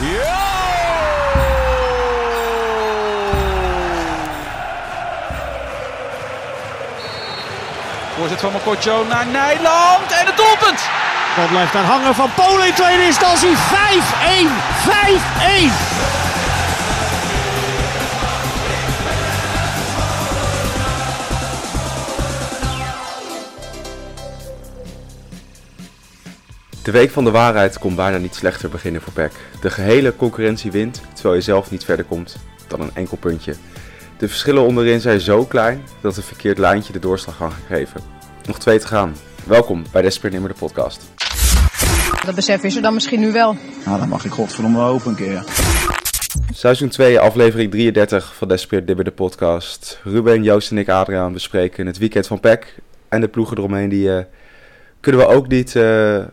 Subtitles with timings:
[0.00, 0.46] Ja!
[8.36, 10.80] Van Mokotjo naar Nijland en het doelpunt!
[11.36, 13.56] Bal blijft daar hangen van Polen in tweede instantie.
[13.56, 13.58] 5-1.
[16.12, 16.17] 5-1.
[26.88, 29.32] De week van de waarheid kon bijna niet slechter beginnen voor PEC.
[29.60, 32.36] De gehele concurrentie wint, terwijl je zelf niet verder komt
[32.68, 33.54] dan een enkel puntje.
[34.18, 38.00] De verschillen onderin zijn zo klein dat een verkeerd lijntje de doorslag kan geven.
[38.46, 39.14] Nog twee te gaan.
[39.46, 41.10] Welkom bij Desperate Nimmer de podcast.
[42.24, 43.56] Dat besef is er dan misschien nu wel.
[43.84, 45.44] Nou, dan mag ik godverdomme wel open een keer.
[46.52, 50.00] Seizoen 2, aflevering 33 van Desperate Nimmer de podcast.
[50.04, 52.74] Ruben, Joost en ik, Adriaan, bespreken het weekend van PEC
[53.08, 53.88] en de ploegen eromheen.
[53.88, 54.24] Die eh,
[55.00, 56.24] kunnen we ook niet eh,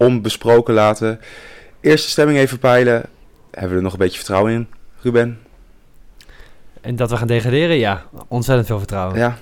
[0.00, 1.20] onbesproken laten.
[1.80, 3.04] Eerste stemming even peilen.
[3.50, 4.68] Hebben we er nog een beetje vertrouwen in,
[5.00, 5.38] Ruben?
[6.80, 8.04] En dat we gaan degraderen, ja.
[8.28, 9.18] Ontzettend veel vertrouwen.
[9.18, 9.38] Ja,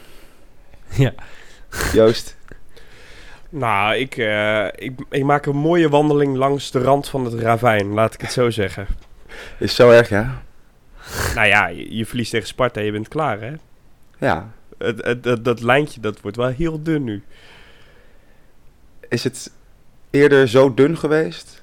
[1.05, 1.13] Ja.
[1.93, 2.37] Joost?
[3.51, 7.87] Nou, ik, eh, ik, ik maak een mooie wandeling langs de rand van het ravijn,
[7.87, 8.87] laat ik het zo zeggen.
[9.59, 10.43] Is zo erg, ja?
[11.35, 13.53] nou ja, je, je verliest tegen Sparta, je bent klaar, hè?
[14.19, 14.51] Ja.
[14.79, 17.23] Het, het, dat, dat lijntje, dat wordt wel heel dun nu.
[19.09, 19.51] Is het
[20.11, 21.63] eerder zo dun geweest?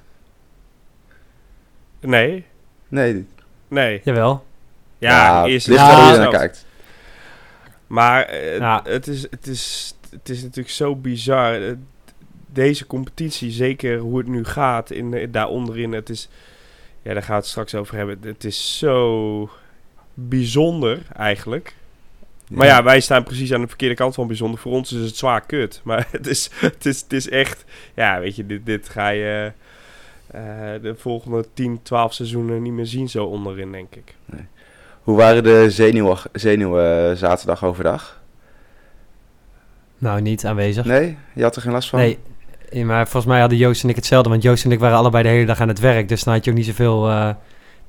[2.00, 2.44] Nee,
[2.88, 3.26] Nee.
[3.68, 4.00] nee.
[4.04, 4.44] Jawel.
[4.98, 5.72] Ja, eerst Ja.
[5.90, 6.18] er je ja.
[6.18, 6.66] naar kijkt.
[7.86, 8.80] Maar eh, Ja.
[8.84, 11.62] het, is, het, is, het is natuurlijk zo bizar.
[11.62, 11.72] Eh,
[12.46, 16.28] Deze competitie, zeker hoe het nu gaat, in, eh, daar onderin, het is...
[17.02, 18.18] Ja, daar gaan we het straks over hebben.
[18.22, 19.50] Het is zo
[20.14, 21.74] bijzonder, eigenlijk.
[22.50, 24.60] Maar ja, wij staan precies aan de verkeerde kant van bijzonder.
[24.60, 25.80] Voor ons is het zwaar kut.
[25.84, 27.64] Maar het is, het is, het is echt...
[27.94, 29.52] Ja, weet je, dit, dit ga je
[30.26, 30.42] eh,
[30.82, 34.14] de volgende 10, 12 seizoenen niet meer zien zo onderin, denk ik.
[35.02, 38.22] Hoe waren de zenuwen, zenuwen eh, zaterdag overdag?
[39.98, 40.84] Nou, niet aanwezig.
[40.84, 41.16] Nee?
[41.34, 41.98] Je had er geen last van?
[41.98, 42.18] Nee.
[42.70, 44.30] Ja, maar volgens mij hadden Joost en ik hetzelfde.
[44.30, 46.08] Want Joost en ik waren allebei de hele dag aan het werk.
[46.08, 47.30] Dus dan had je ook niet zoveel eh,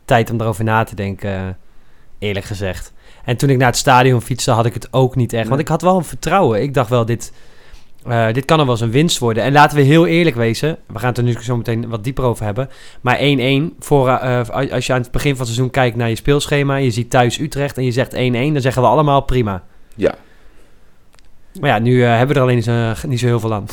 [0.05, 1.57] tijd om erover na te denken.
[2.19, 2.93] eerlijk gezegd.
[3.27, 5.47] En toen ik naar het stadion fietste, had ik het ook niet echt.
[5.47, 6.61] Want ik had wel een vertrouwen.
[6.61, 7.31] Ik dacht wel, dit,
[8.05, 9.43] eh, dit kan er wel eens een winst worden.
[9.43, 10.77] En laten we heel eerlijk wezen.
[10.87, 12.69] We gaan het er nu zo meteen wat dieper over hebben.
[13.01, 16.15] Maar 1-1, voor, eh, als je aan het begin van het seizoen kijkt naar je
[16.15, 16.75] speelsschema...
[16.75, 18.53] je ziet thuis Utrecht en je zegt 1-1...
[18.53, 19.63] dan zeggen we allemaal prima.
[19.95, 20.15] Ja.
[21.59, 23.65] Maar ja, nu eh, hebben we er alleen niet zo, niet zo heel veel aan.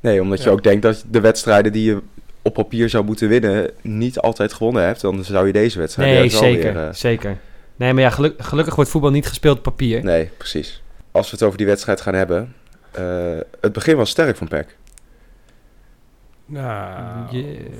[0.00, 0.50] Nee, omdat je Ja.
[0.50, 2.02] ook denkt dat de wedstrijden die je
[2.42, 3.70] op papier zou moeten winnen...
[3.82, 5.00] niet altijd gewonnen hebt.
[5.00, 6.72] Dan zou je deze wedstrijd Nee, zeker.
[6.74, 7.38] weer, eh, zeker.
[7.76, 10.04] Nee, maar ja, geluk- gelukkig wordt voetbal niet gespeeld op papier.
[10.04, 10.82] Nee, precies.
[11.10, 12.54] Als we het over die wedstrijd gaan hebben...
[12.90, 13.04] eh,
[13.60, 14.76] het begin was sterk van PEC.
[16.46, 17.26] Nou,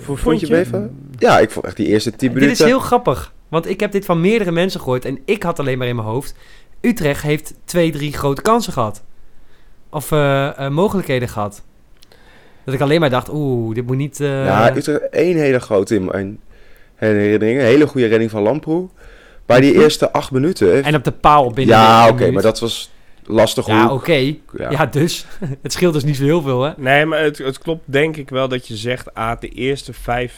[0.00, 1.08] Vond je het even?
[1.19, 2.48] Ja, ik vond echt die eerste 10 minuten...
[2.48, 5.58] Dit is heel grappig, want ik heb dit van meerdere mensen gehoord en ik had
[5.58, 6.34] alleen maar in mijn hoofd...
[6.81, 9.02] Utrecht heeft twee, drie grote kansen gehad.
[9.91, 11.62] Of eh, eh, mogelijkheden gehad.
[12.64, 14.20] Dat ik alleen maar dacht, oeh, dit moet niet...
[14.20, 16.41] eh, Ja, Utrecht één hele grote in mijn
[16.94, 17.58] herinnering.
[17.58, 18.88] Een hele goede redding van Lamproe.
[19.47, 20.70] Bij die eerste acht minuten...
[20.70, 22.91] heeft- En op de paal binnen ja, oké, maar dat was
[23.25, 24.12] lastig Ja, oké.
[24.12, 24.70] Ja.
[24.70, 24.86] Ja.
[24.86, 25.26] dus.
[25.62, 26.70] het scheelt dus niet zo heel veel, hè?
[26.76, 29.14] Nee, maar het, het klopt denk ik wel dat je zegt...
[29.14, 30.34] Ah, de eerste vijf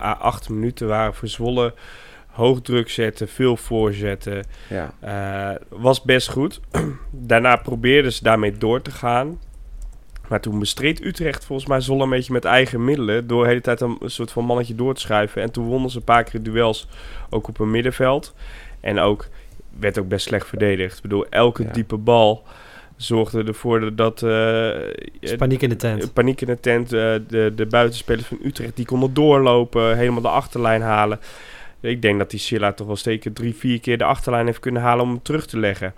[0.00, 1.74] à acht minuten waren voor Zwolle...
[2.26, 4.44] hoog druk zetten, veel voorzetten.
[4.68, 4.92] Ja.
[5.00, 6.60] eh, was best goed.
[7.10, 9.38] Daarna probeerden ze daarmee door te gaan.
[10.28, 13.26] Maar toen bestreed Utrecht volgens mij Zwolle een beetje met eigen middelen...
[13.26, 15.42] door de hele tijd een, soort van mannetje door te schuiven.
[15.42, 16.88] En toen wonnen ze een paar keer duels
[17.30, 18.34] ook op een middenveld.
[18.80, 19.28] En ook
[19.78, 20.96] werd ook best slecht verdedigd.
[20.96, 21.70] Ik bedoel, elke Ja.
[21.72, 22.42] diepe bal
[22.96, 24.22] zorgde ervoor dat...
[24.22, 26.02] eh, paniek in de tent.
[26.02, 26.92] eh, Paniek in de tent.
[26.92, 31.20] eh, de, de buitenspelers van Utrecht die konden doorlopen, helemaal de achterlijn halen.
[31.80, 34.82] Ik denk dat die Silla toch wel steken drie, vier keer de achterlijn heeft kunnen
[34.82, 35.94] halen om hem terug te leggen.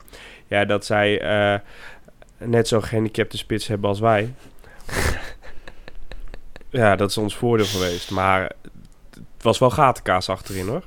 [0.46, 1.20] Ja, dat zij
[2.44, 4.34] net zo gehandicapte spits hebben als wij.
[6.70, 8.10] ja, dat is ons voordeel geweest.
[8.10, 8.42] Maar
[9.12, 10.84] het was wel gatenkaas achterin hoor.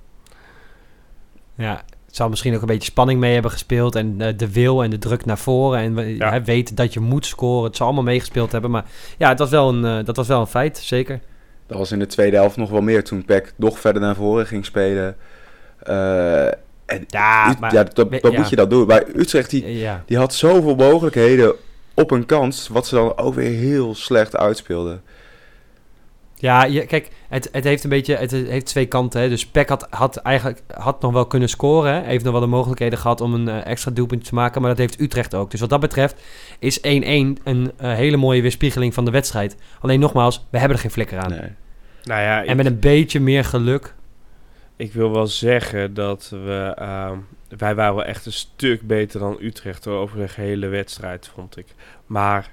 [1.55, 3.95] Ja, het zal misschien ook een beetje spanning mee hebben gespeeld.
[3.95, 5.79] En eh, de wil en de druk naar voren.
[5.79, 6.31] En Ja.
[6.31, 7.63] hè, weten dat je moet scoren.
[7.67, 8.71] Het zal allemaal meegespeeld hebben.
[8.71, 8.85] Maar
[9.17, 11.19] ja, het was wel een, eh, dat was wel een feit, zeker.
[11.67, 14.45] Dat was in de tweede helft nog wel meer toen PEC nog verder naar voren
[14.47, 15.17] ging spelen.
[15.79, 16.47] Eh,
[16.85, 17.73] en Ja, maar...
[17.73, 18.39] ja, dat, dat ja.
[18.39, 18.87] moet je dat doen.
[18.87, 21.53] Bij Utrecht, die, Ja, die had zoveel mogelijkheden
[21.93, 25.01] op een kans, wat ze dan ook weer heel slecht uitspeelden.
[26.35, 28.15] ja je- kijk, het, het heeft een beetje...
[28.15, 29.21] Het heeft twee kanten.
[29.21, 29.29] Hè.
[29.29, 31.93] Dus Peck had, had eigenlijk had nog wel kunnen scoren.
[31.93, 32.01] Hè.
[32.01, 34.61] Heeft nog wel de mogelijkheden gehad om een eh, extra doelpunt te maken.
[34.61, 35.51] Maar dat heeft Utrecht ook.
[35.51, 36.21] Dus wat dat betreft
[36.59, 39.55] is 1-1 een eh, hele mooie weerspiegeling van de wedstrijd.
[39.79, 41.29] Alleen nogmaals, we hebben er geen flikker aan.
[41.29, 41.39] Nee.
[42.03, 43.93] Nou ja, En met een beetje meer geluk.
[44.75, 46.73] Ik wil wel zeggen dat we...
[46.75, 47.17] ehm,
[47.57, 51.67] wij waren wel echt een stuk beter dan Utrecht over de gehele wedstrijd, vond ik.
[52.05, 52.49] Maar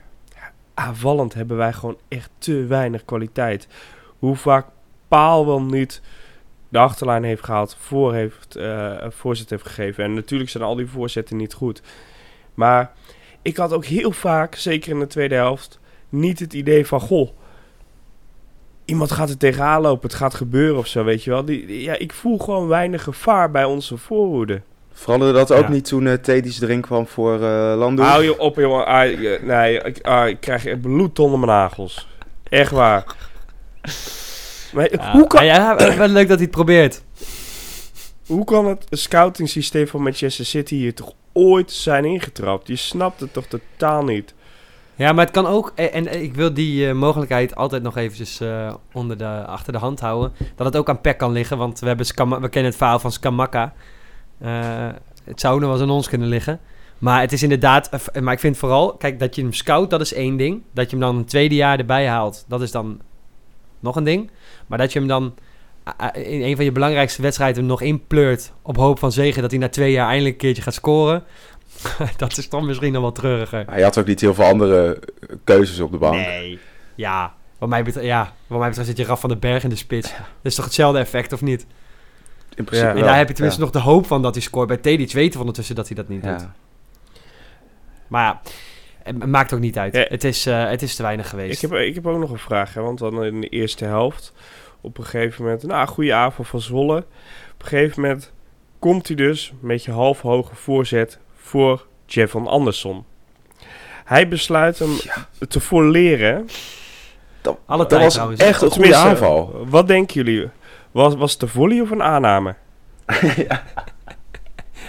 [0.75, 3.69] aanvallend hebben wij gewoon echt te weinig kwaliteit.
[4.19, 4.67] Hoe vaak
[5.09, 6.03] Paal wel niet
[6.69, 10.05] de achterlijn heeft gehaald, voor heeft, eh, voorzet heeft gegeven.
[10.05, 11.83] En natuurlijk zijn al die voorzetten niet goed.
[12.55, 12.93] Maar
[13.43, 17.01] ik had ook heel vaak, zeker in de tweede helft, niet het idee van...
[17.01, 17.31] Goh,
[18.91, 21.45] iemand gaat er tegenaan lopen, het gaat gebeuren of zo, weet je wel.
[21.45, 24.61] Die, die- ja, ik voel gewoon weinig gevaar bij onze voorhoede.
[24.93, 25.69] Veranderde dat ook Ja.
[25.71, 28.05] niet toen uh, Tedis erin kwam voor uh, Landoe?
[28.05, 28.87] Hou je op, jongen.
[28.87, 32.09] Ah, je- nee, ik, ah, ik krijg bloed onder mijn nagels.
[32.49, 33.05] Echt waar.
[34.73, 37.03] Maar Ja, hoe, kan, ah, ja, wel leuk dat hij het probeert.
[38.27, 42.67] hoe kan het scouting systeem van Manchester City hier toch ooit zijn ingetrapt?
[42.69, 44.35] Je snapt het toch totaal niet?
[45.01, 48.41] Ja, maar het kan ook, en, en ik wil die eh, mogelijkheid altijd nog eventjes
[48.41, 51.79] eh, onder de, achter de hand houden, dat het ook aan PEC kan liggen, want
[51.79, 53.73] we, hebben we kennen het verhaal van Skamaka.
[54.39, 54.89] Eh,
[55.25, 56.61] het zou nog wel eens aan ons kunnen liggen.
[56.99, 60.01] Maar het is inderdaad, eh, maar ik vind vooral, kijk, dat je hem scout, dat
[60.01, 60.63] is één ding.
[60.73, 63.01] Dat je hem dan een tweede jaar erbij haalt, dat is dan
[63.79, 64.31] nog een ding.
[64.67, 65.35] Maar dat je hem dan
[66.13, 69.69] in een van je belangrijkste wedstrijden nog inpleurt op hoop van zegen dat hij na
[69.69, 71.25] twee jaar eindelijk een keertje gaat scoren.
[72.17, 73.65] dat is dan misschien nog wel treuriger.
[73.69, 74.99] Hij had ook niet heel veel andere
[75.45, 76.15] keuzes op de bank.
[76.15, 76.59] Nee.
[76.95, 79.71] Ja, wat mij betreft, ja, wat mij betreft zit je Raf van den Berg in
[79.71, 80.11] de spits.
[80.11, 81.67] Dat is toch hetzelfde effect, of niet?
[82.55, 82.95] In principe Ja.
[82.95, 83.67] En daar heb je tenminste ja.
[83.67, 84.69] nog de hoop van dat hij scoort.
[84.69, 86.41] Bij Tedic weten we ondertussen dat hij dat niet doet.
[86.41, 86.55] Ja.
[88.07, 88.41] Maar ja,
[89.03, 89.95] het maakt ook niet uit.
[89.95, 90.05] Ja.
[90.09, 91.63] Het, is, eh, het is te weinig geweest.
[91.63, 94.33] Ik heb, ik heb ook nog een vraag, hè, want dan in de eerste helft,
[94.81, 96.97] op een gegeven moment, nou, goede avond van Zwolle.
[96.97, 98.33] Op een gegeven moment
[98.79, 103.05] komt hij dus met je half hoge voorzet voor Jeff van Andersson.
[104.05, 104.97] Hij besluit hem
[105.49, 106.49] te volleren.
[107.67, 108.41] Alle Dat tijd was trouwens.
[108.41, 109.65] echt een goede aanval.
[109.69, 110.49] Wat denken jullie?
[110.91, 112.55] Was, was het een volley of een aanname?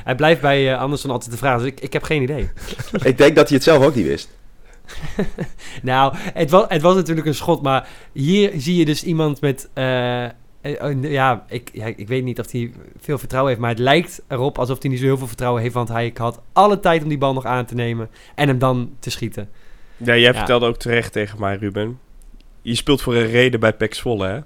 [0.03, 1.57] Hij blijft bij eh, Anderson altijd de vraag.
[1.57, 2.49] Dus ik, ik heb geen idee.
[3.03, 4.29] Ik denk dat hij het zelf ook niet wist.
[5.81, 9.69] Nou, het was, het was natuurlijk een schot, maar hier zie je dus iemand met...
[9.73, 10.25] eh,
[11.01, 14.57] ja, ik, ja, ik weet niet of hij veel vertrouwen heeft, maar het lijkt erop
[14.57, 17.17] alsof hij niet zo heel veel vertrouwen heeft, want hij had alle tijd om die
[17.17, 19.49] bal nog aan te nemen en hem dan te schieten.
[19.97, 20.33] Ja, jij Ja.
[20.33, 21.99] vertelde ook terecht tegen mij, Ruben.
[22.61, 24.39] Je speelt voor een reden bij PEC Zwolle, hè?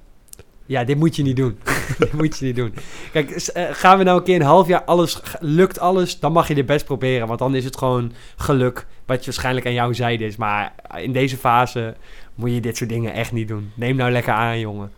[0.66, 1.58] Ja, dit moet je niet doen.
[2.00, 2.74] dit moet je niet doen.
[3.12, 6.48] Kijk, eh, gaan we nou een keer een half jaar alles, lukt alles, dan mag
[6.48, 10.26] je dit best proberen, want dan is het gewoon geluk, wat waarschijnlijk aan jouw zijde
[10.26, 10.36] is.
[10.36, 11.96] Maar in deze fase
[12.36, 13.72] moet je dit soort dingen echt niet doen.
[13.76, 14.92] Neem nou lekker aan, jongen.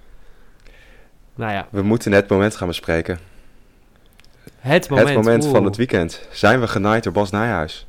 [1.38, 3.20] Nou ja, We moeten het moment gaan bespreken.
[4.60, 5.08] het moment.
[5.10, 6.28] het moment van het weekend.
[6.32, 7.88] Zijn we genaaid door Bas Nijhuis?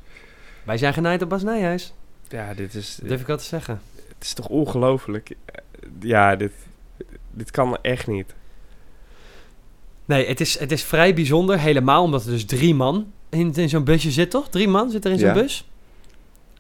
[0.65, 1.93] Wij zijn genaaid op Bas Nijhuis.
[2.29, 3.81] Ja, dit is, Dat durf ik wel te zeggen.
[4.15, 5.31] het is toch ongelooflijk.
[6.01, 6.53] Ja, dit,
[7.31, 8.35] dit kan echt niet.
[10.05, 11.59] Nee, het is, het is vrij bijzonder.
[11.59, 14.49] Helemaal omdat er dus drie man in, in zo'n busje zit, toch?
[14.49, 15.35] Drie man zit er in zo'n Ja.
[15.35, 15.69] bus.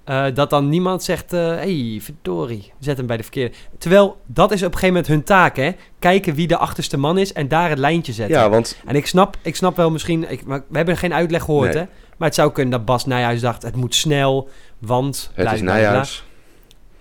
[0.09, 3.55] Eh, dat dan niemand zegt, hé, hey, verdorie, zet hem bij de verkeerde.
[3.79, 5.71] Terwijl, dat is op een gegeven moment hun taak, hè.
[5.99, 8.37] Kijken wie de achterste man is en daar het lijntje zetten.
[8.37, 11.43] Ja, want En ik snap, ik snap wel misschien, ik, maar we hebben geen uitleg
[11.43, 11.83] gehoord, Nee.
[11.83, 11.89] hè.
[12.17, 15.31] Maar het zou kunnen dat Bas Nijhuis dacht, het moet snel, want...
[15.35, 15.61] het is.
[15.61, 16.25] Nijhuis.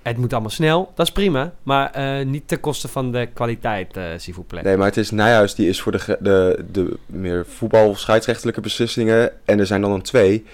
[0.01, 1.53] Het moet allemaal snel, dat is prima.
[1.63, 4.03] Maar eh, niet ten koste van de kwaliteit, eh
[4.47, 4.63] plaît.
[4.63, 9.31] Nee, maar het is Nijhuis die is voor de, de, de meer voetbal-scheidsrechtelijke beslissingen.
[9.45, 10.45] En er zijn dan een twee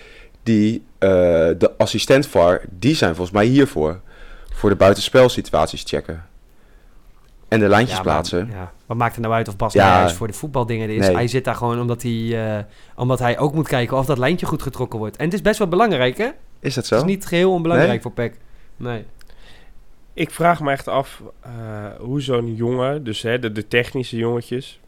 [0.43, 1.09] die eh,
[1.57, 3.99] de assistent VAR, die zijn volgens mij hiervoor.
[4.53, 6.25] Voor de buitenspelsituaties checken.
[7.47, 8.49] En de lijntjes Ja, maar- plaatsen.
[8.51, 8.71] ja.
[8.85, 9.85] Wat maakt het nou uit of Bas Ja.
[9.89, 10.99] Nijhuis voor de voetbaldingen is?
[11.07, 11.15] Nee.
[11.15, 12.63] Hij zit daar gewoon omdat hij, eh,
[12.95, 15.17] omdat hij ook moet kijken of dat lijntje goed getrokken wordt.
[15.17, 16.29] En het is best wel belangrijk, hè?
[16.59, 16.95] Is dat zo?
[16.95, 18.01] Het is niet geheel onbelangrijk Nee?
[18.01, 18.33] voor PEC.
[18.77, 19.05] Nee.
[20.13, 21.51] Ik vraag me echt af eh,
[21.99, 24.79] hoe zo'n jongen, dus hè, de, de technische jongetjes,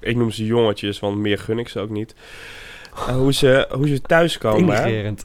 [0.00, 2.14] ik noem ze jongetjes, want meer gun ik ze ook niet,
[3.06, 5.16] hoe, ze, hoe ze thuiskomen.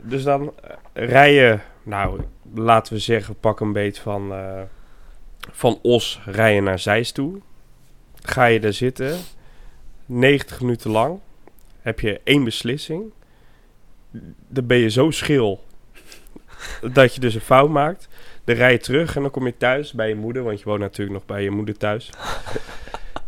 [0.00, 0.52] Dus dan
[0.92, 2.20] eh, rijden, nou,
[2.54, 4.62] laten we zeggen, pak een beet van, eh,
[5.52, 7.40] van Os rijden naar Zeist toe.
[8.22, 9.16] Ga je daar zitten,
[10.06, 11.18] 90 minuten lang,
[11.80, 13.12] heb je één beslissing.
[14.48, 15.64] Dan ben je zo schil
[16.92, 18.08] dat je dus een fout maakt.
[18.44, 20.80] Dan rij je terug en dan kom je thuis bij je moeder, want je woont
[20.80, 22.10] natuurlijk nog bij je moeder thuis.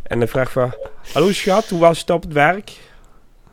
[0.03, 0.73] en dan vraag je van,
[1.13, 2.71] hallo schat, hoe was het op het werk?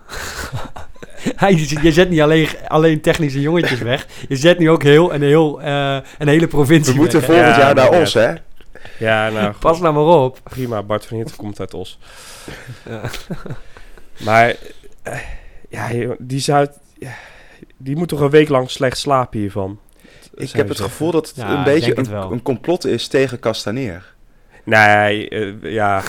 [1.36, 4.06] Hij, je zet niet alleen, alleen technische jongetjes weg.
[4.28, 7.54] Je zet nu ook heel, een, heel, eh, een hele provincie We moeten weg, volgend
[7.54, 8.32] Ja, jaar naar Os, hè?
[8.98, 9.58] Ja, nou, goed.
[9.70, 10.38] Pas nou maar op.
[10.42, 11.98] Prima, Bart van Hitte komt uit Os.
[12.88, 13.00] Ja.
[14.24, 14.54] Maar
[15.02, 15.18] eh,
[15.68, 17.12] ja, die Zuid, ja,
[17.76, 19.78] die moet toch een week lang slecht slapen hiervan.
[20.34, 21.98] Ik zou heb het gevoel dat het Ja, een beetje
[22.30, 24.14] een, complot is tegen Castaneer.
[24.64, 26.02] Nee, eh, ja.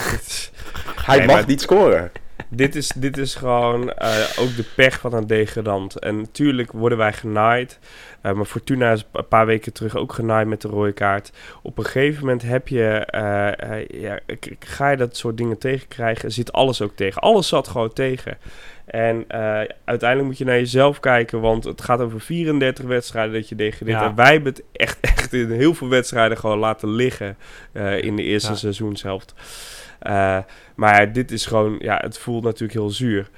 [0.96, 2.12] Hij Nee, mag maar- niet scoren.
[2.50, 6.00] Dit, is, dit is gewoon eh, ook de pech van een degradant.
[6.00, 7.80] En natuurlijk worden wij genaaid.
[8.22, 11.32] Eh, maar Fortuna is een paar weken terug ook genaaid met de rode kaart.
[11.62, 14.20] Op een gegeven moment heb je, eh, ja,
[14.60, 17.22] ga je dat soort dingen tegenkrijgen, zit alles ook tegen.
[17.22, 18.38] Alles zat gewoon tegen.
[18.86, 19.26] En
[19.86, 24.00] uiteindelijk moet je naar jezelf kijken, want het gaat over 34 wedstrijden dat je degradeert.
[24.00, 24.06] Ja.
[24.06, 27.38] En wij hebben het echt, echt in heel veel wedstrijden gewoon laten liggen
[28.02, 28.58] in de eerste Ja.
[28.58, 29.34] seizoenshelft.
[30.06, 30.38] Eh,
[30.76, 33.30] maar dit is gewoon, ja, het voelt natuurlijk heel zuur.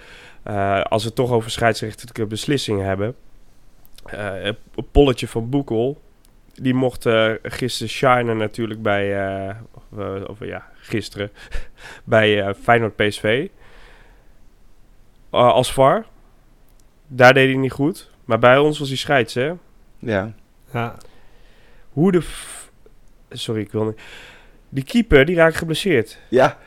[0.43, 3.15] Eh, als we het toch over scheidsrechtelijke beslissingen hebben.
[4.05, 4.57] eh, een
[4.91, 6.01] polletje van Boekel.
[6.53, 11.31] Die mocht eh, gisteren shinen natuurlijk bij, eh, of, eh, of ja, gisteren,
[12.03, 13.47] bij eh, Feyenoord PSV.
[15.31, 16.05] Eh, als VAR.
[17.07, 18.11] Daar deed hij niet goed.
[18.25, 19.53] Maar bij ons was hij scheids, hè?
[19.99, 20.33] Ja.
[20.73, 20.95] Ja.
[21.89, 22.21] Hoe de...
[22.21, 22.71] f-
[23.29, 23.99] Sorry, ik wil niet...
[24.69, 26.17] Die keeper, die raakt geblesseerd.
[26.29, 26.57] Ja,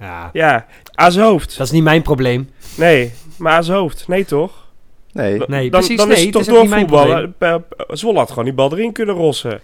[0.00, 0.30] ja.
[0.32, 1.56] Ja, aan zijn hoofd.
[1.56, 2.50] Dat is niet mijn probleem.
[2.76, 4.08] Nee, maar aan zijn hoofd.
[4.08, 4.64] Nee, toch?
[5.12, 5.38] nee.
[5.38, 6.44] Dan- Nee, precies, Dan nee, is het toch.
[7.38, 9.60] Pe- pe- Zwolle had gewoon die bal erin kunnen rossen.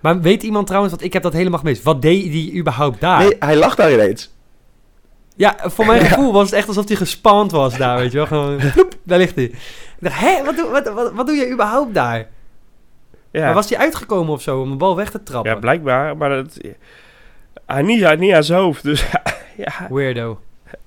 [0.00, 1.82] Maar weet iemand trouwens, want ik heb dat helemaal gemist.
[1.82, 3.18] Wat deed die überhaupt daar?
[3.18, 4.34] Nee, hij lag daar ineens.
[5.36, 8.26] Ja, voor mijn gevoel was het echt alsof hij gespand was daar, weet je wel.
[8.26, 9.44] Gewoon, ploep, daar ligt hij.
[9.44, 9.54] Ik
[10.00, 12.28] dacht, hé, wat, doe- wat, wat, wat doe je überhaupt daar?
[13.30, 15.52] Ja, Maar was hij uitgekomen of zo om een bal weg te trappen?
[15.52, 16.16] ja blijkbaar.
[16.16, 16.58] Maar dat,
[17.66, 18.82] hij niet, hij niet aan zijn hoofd.
[18.82, 19.04] Dus
[19.64, 20.40] ja, Weirdo.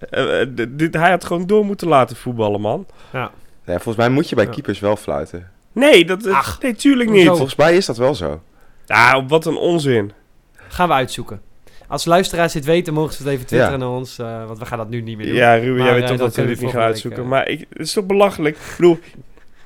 [0.09, 2.85] eh, eh, dit, hij had gewoon door moeten laten voetballen, man.
[3.11, 3.31] Ja,
[3.65, 4.51] volgens mij moet je bij Ja.
[4.51, 5.49] keepers wel fluiten.
[5.71, 7.27] Nee, dat, Ach, nee tuurlijk niet.
[7.27, 8.41] Volgens mij is dat wel zo.
[8.87, 10.11] Ah, wat een onzin.
[10.53, 11.41] Gaan we uitzoeken.
[11.87, 14.19] Als luisteraars dit weten, mogen ze het even twitteren naar ons.
[14.19, 15.35] eh, want we gaan dat nu niet meer doen.
[15.35, 17.27] Ja, Ruben, Maar, jij weet toch dat we dit niet gaan uitzoeken.
[17.27, 18.55] Maar ik, het is toch belachelijk?
[18.55, 18.99] Ik bedoel,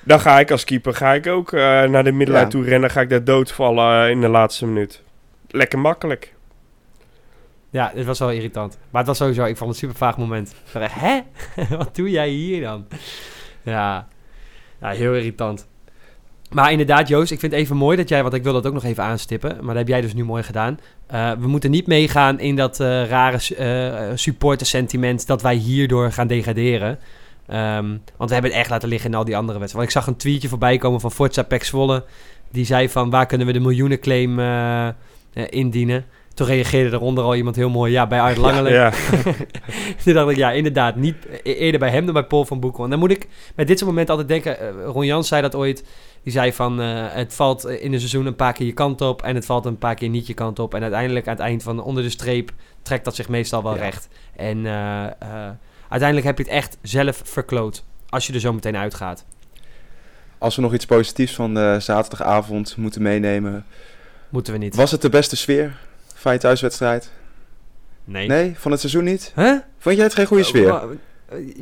[0.06, 2.52] dan ga ik als keeper ga ik ook eh, naar de middenlijn Ja.
[2.52, 2.90] toe rennen.
[2.90, 5.02] ga ik daar doodvallen eh, in de laatste minuut.
[5.50, 6.34] Lekker makkelijk.
[7.70, 8.78] Ja, het was wel irritant.
[8.90, 10.56] Maar het was sowieso, ik vond het een super vaag moment.
[10.74, 11.20] Ik dacht, hè?
[11.78, 12.88] Wat doe jij hier dan?
[13.64, 14.08] Ja.
[14.82, 15.68] ja, heel irritant.
[16.52, 18.74] Maar inderdaad, Joost, ik vind het even mooi dat jij, want ik wil dat ook
[18.74, 20.80] nog even aanstippen, maar dat heb jij dus nu mooi gedaan.
[21.08, 23.40] Eh, we moeten niet meegaan in dat eh, rare
[24.10, 27.00] uh, supportersentiment dat wij hierdoor gaan degraderen.
[27.48, 29.92] Ehm, want we hebben het echt laten liggen in al die andere wedstrijden.
[29.94, 32.04] Want ik zag een tweetje voorbij komen van Forza Pek Zwolle.
[32.52, 34.94] Die zei van, waar kunnen we de miljoenenclaim eh, eh,
[35.50, 36.06] indienen?
[36.34, 38.72] Toen reageerde eronder al iemand heel mooi, ja, bij Art Langelen.
[38.74, 38.92] Ja,
[40.04, 42.84] Toen dacht ik, ja, inderdaad, niet e- eerder bij hem dan bij Paul van Boekel.
[42.84, 45.56] En dan moet ik met dit soort momenten altijd denken, eh, Ron Jans zei dat
[45.56, 45.84] ooit,
[46.24, 49.36] die zei van, het valt in een seizoen een paar keer je kant op en
[49.36, 50.74] het valt een paar keer niet je kant op.
[50.74, 53.82] En uiteindelijk aan het eind van onder de streep trekt dat zich meestal wel Ja.
[53.82, 54.08] recht.
[54.36, 54.66] En
[55.90, 59.26] uiteindelijk heb je het echt zelf verkloot, als je er zo meteen uitgaat.
[60.38, 63.66] Als we nog iets positiefs van de zaterdagavond moeten meenemen.
[64.30, 64.76] Moeten we niet.
[64.76, 65.78] Was het de beste sfeer
[66.16, 67.12] van je thuiswedstrijd?
[68.04, 68.28] Nee.
[68.28, 69.32] Nee, van het seizoen niet?
[69.36, 69.58] Huh?
[69.78, 70.68] Vond jij het geen goede sfeer?
[70.68, 70.84] Uh,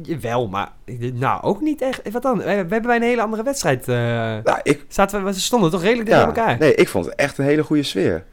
[0.08, 0.72] uh, wel, maar
[1.13, 2.12] nou, ook niet echt.
[2.12, 2.38] Wat dan?
[2.38, 3.88] We, we hebben bij een hele andere wedstrijd.
[3.88, 6.58] Uh, nou, ik, zaten we, we stonden toch redelijk dicht ja, bij elkaar.
[6.58, 8.25] Nee, ik vond het echt een hele goede sfeer.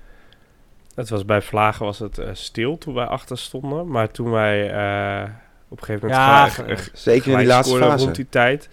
[0.94, 3.88] het was bij Vlagen was het eh, stil toen wij achter stonden.
[3.88, 5.28] Maar toen wij eh,
[5.70, 8.04] op een gegeven moment Ja, gelijk- ge- eh, Zeker in die laatste fase.
[8.04, 8.68] rond die tijd.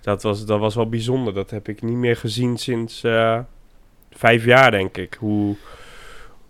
[0.00, 1.34] Dat was, dat was wel bijzonder.
[1.34, 3.38] Dat heb ik niet meer gezien sinds eh,
[4.10, 5.16] vijf jaar, denk ik.
[5.18, 5.56] Hoe,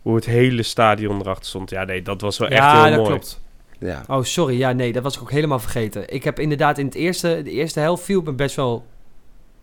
[0.03, 1.71] hoe het hele stadion erachter stond.
[1.71, 3.09] Ja, nee, dat was wel echt ja, heel dat mooi.
[3.11, 3.41] klopt.
[3.79, 4.03] Ja.
[4.09, 4.59] Oh, sorry.
[4.59, 6.13] Ja, nee, dat was ik ook helemaal vergeten.
[6.13, 8.87] Ik heb inderdaad in het eerste, de eerste helft viel me best wel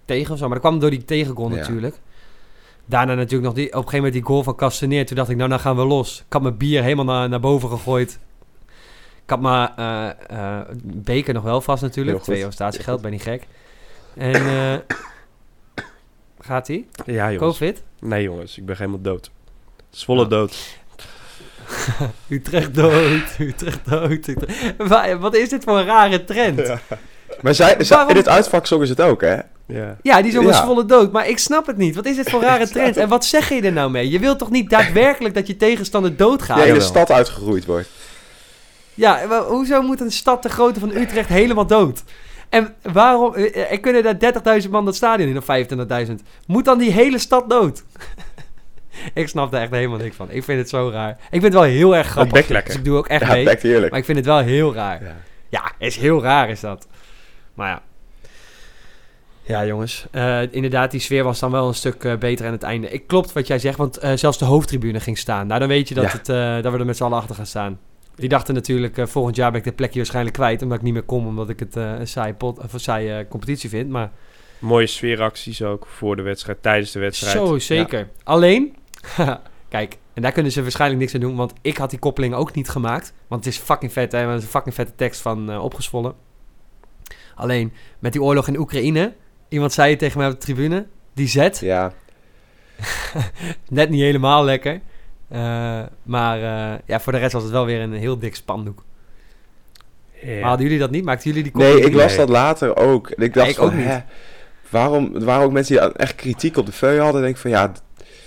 [0.05, 0.45] tegen of zo.
[0.45, 1.55] Maar dat kwam door die tegengoal Ja.
[1.55, 1.95] natuurlijk.
[2.85, 5.05] Daarna natuurlijk nog die, op een gegeven moment die goal van Castaneer.
[5.05, 6.19] Toen dacht ik, nou, dan gaan we los.
[6.27, 8.19] Ik had mijn bier helemaal naar, naar boven gegooid.
[9.27, 10.09] Ik had mijn eh,
[10.59, 12.21] eh, beker nog wel vast natuurlijk.
[12.23, 13.47] Twee jaar statiegeld, ben niet gek.
[14.17, 14.73] En eh,
[16.39, 16.87] gaat ie?
[17.05, 17.57] Ja, jongens.
[17.57, 17.83] Covid?
[17.99, 18.57] Nee, jongens.
[18.57, 19.31] Ik ben helemaal dood.
[19.89, 20.29] Zwolle Oh.
[20.29, 20.57] dood.
[22.27, 24.11] Utrecht dood, Utrecht dood.
[24.11, 26.59] Utrecht- Wat is dit voor een rare trend?
[26.67, 26.79] Ja,
[27.41, 29.37] Maar zij, zij- Waarom- in het uitvak zongen ze het ook, hè?
[30.01, 30.21] Ja.
[30.21, 30.65] die zongen Ja.
[30.65, 31.11] volle dood.
[31.11, 31.95] Maar ik snap het niet.
[31.95, 32.97] Wat is dit voor rare trend?
[32.97, 34.09] En wat zeg je er nou mee?
[34.09, 36.55] Je wilt toch niet daadwerkelijk dat je tegenstander doodgaat?
[36.57, 36.89] Die hele jawel.
[36.89, 37.89] stad uitgegroeid wordt.
[38.97, 42.03] Ja, maar hoezo moet een stad de grootte van Utrecht helemaal dood?
[42.49, 43.33] En waarom...
[43.35, 45.45] eh, Er kunnen daar 30.000 man dat stadion in, of
[46.07, 46.13] 25.000.
[46.47, 47.83] Moet dan die hele stad dood?
[49.13, 50.27] ik snap daar echt helemaal niks van.
[50.31, 51.09] Ik vind het zo raar.
[51.09, 52.63] Ik vind het wel heel erg Dat grappig.
[52.65, 53.45] Dus ik doe ook echt Ja, mee.
[53.89, 55.03] Maar ik vind het wel heel raar.
[55.03, 55.15] Ja.
[55.49, 56.87] Ja, is heel raar is dat.
[57.53, 57.81] Maar ja.
[59.41, 60.05] Ja, jongens.
[60.11, 62.89] Eh, inderdaad, die sfeer was dan wel een stuk eh, beter aan het einde.
[62.89, 65.47] Ik klopt wat jij zegt, want eh, zelfs de hoofdtribune ging staan.
[65.47, 66.11] Nou, dan weet je dat, Ja.
[66.11, 67.79] het, eh, dat we er met z'n allen achter gaan staan.
[68.17, 70.61] Die dachten natuurlijk, eh, volgend jaar ben ik de plekje waarschijnlijk kwijt.
[70.61, 73.17] Omdat ik niet meer kom, omdat ik het eh, een saaie, pot, of een saaie
[73.17, 73.89] eh, competitie vind.
[73.89, 74.11] Maar
[74.59, 77.37] Mooie sfeeracties ook voor de wedstrijd, tijdens de wedstrijd.
[77.37, 78.09] zo, zeker.
[78.23, 78.75] Alleen,
[79.69, 82.53] Kijk, en daar kunnen ze waarschijnlijk niks aan doen, want ik had die koppeling ook
[82.53, 83.13] niet gemaakt.
[83.27, 84.19] Want het is fucking vet, hè?
[84.19, 86.13] Het is een fucking vette tekst van eh, opgezwollen.
[87.35, 89.13] Alleen, met die oorlog in Oekraïne,
[89.49, 91.93] iemand zei het tegen mij op de tribune, die zet, Ja,
[93.69, 94.81] net niet helemaal lekker.
[95.27, 98.83] Eh, maar eh, ja, voor de rest was het wel weer een heel dik spandoek.
[100.23, 101.03] Maar hadden jullie dat niet?
[101.05, 103.09] Maakten jullie die nee, ik las dat later ook.
[103.09, 103.85] En ik dacht ik van, ook niet.
[103.85, 103.97] hè,
[104.69, 107.15] waarom, er waren ook mensen die echt kritiek op de feu hadden.
[107.15, 107.71] En denk ik van, ja,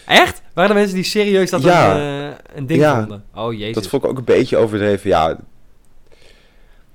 [0.07, 0.43] Echt?
[0.55, 1.95] Waren er mensen die serieus dat Ja.
[1.97, 2.99] een, eh, een ding Ja.
[2.99, 3.25] vonden?
[3.35, 3.75] Oh jezus.
[3.75, 5.11] dat vond ik ook een beetje overdreven.
[5.11, 5.37] Ja,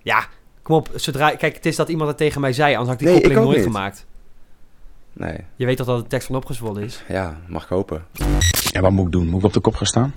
[0.02, 0.26] Ja,
[0.62, 0.90] kom op.
[0.96, 3.16] Zodra, kijk, het is dat iemand het tegen mij zei, anders had ik die Nee,
[3.18, 3.76] ik koppeling ook nooit niet.
[3.76, 4.06] gemaakt.
[5.14, 7.04] nee, Je weet toch dat de tekst van opgezwollen is?
[7.08, 8.06] ja, mag ik hopen.
[8.76, 9.28] Ja, wat moet ik doen?
[9.28, 10.16] Moet ik op de kop gaan staan?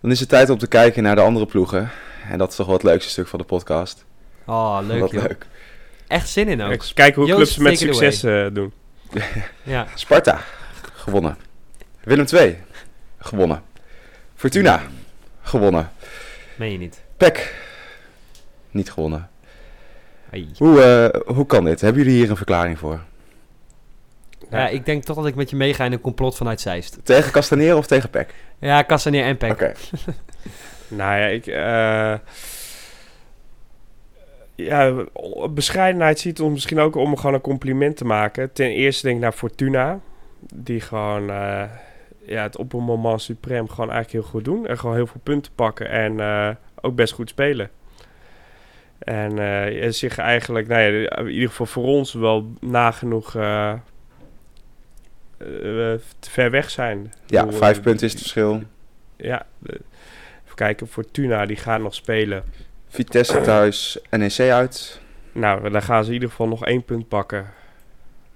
[0.00, 1.90] Dan is het tijd om te kijken naar de andere ploegen.
[2.30, 4.04] En dat is toch wel het leukste stuk van de podcast.
[4.46, 5.22] Oh, leuk Wat joh.
[5.22, 5.46] leuk.
[6.06, 6.68] Echt zin in ook.
[6.68, 8.72] Kijk Kijken hoe Joost, clubs met take it succes eh, doen.
[9.62, 9.86] Ja.
[9.94, 10.40] Sparta,
[10.92, 11.36] gewonnen.
[12.04, 12.58] Willem II,
[13.18, 13.62] gewonnen.
[14.34, 14.82] Fortuna,
[15.42, 15.90] gewonnen.
[16.56, 17.02] Meen je niet.
[17.16, 17.54] PEC,
[18.70, 19.30] niet gewonnen.
[20.32, 20.50] Ai.
[20.56, 21.80] Hoe, eh, hoe kan dit?
[21.80, 23.00] Hebben jullie hier een verklaring voor?
[24.50, 26.98] Ja, ik denk toch dat ik met je meega in een complot vanuit Zeist.
[27.02, 28.34] Tegen Castanera of tegen PEC?
[28.58, 29.50] Ja, Castaneer en Peck.
[29.50, 29.72] Oké.
[30.88, 31.46] Nou ja, ik...
[31.46, 32.14] eh,
[34.54, 35.04] ja,
[35.50, 38.52] bescheidenheid ziet ons misschien ook om gewoon een compliment te maken.
[38.52, 40.00] Ten eerste denk ik naar Fortuna.
[40.54, 41.62] Die gewoon eh,
[42.24, 44.66] ja, het op een moment suprem gewoon eigenlijk heel goed doen.
[44.66, 45.88] En gewoon heel veel punten pakken.
[45.88, 47.70] En eh, ook best goed spelen.
[48.98, 53.36] En eh, zich eigenlijk, nou ja, in ieder geval voor ons wel nagenoeg
[56.18, 57.12] te ver weg zijn.
[57.26, 58.62] Ja, bedoel, vijf eh, punten is het verschil.
[59.16, 60.86] Ja, even kijken.
[60.86, 62.44] Fortuna, die gaan nog spelen.
[62.88, 65.00] Vitesse thuis, NEC uit.
[65.32, 67.46] Nou, dan gaan ze in ieder geval nog één punt pakken.